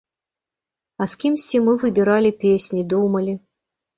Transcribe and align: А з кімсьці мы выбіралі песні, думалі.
А 1.03 1.07
з 1.11 1.19
кімсьці 1.23 1.61
мы 1.67 1.75
выбіралі 1.83 2.31
песні, 2.45 2.81
думалі. 2.95 3.37